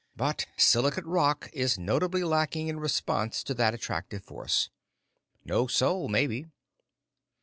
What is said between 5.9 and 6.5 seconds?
maybe.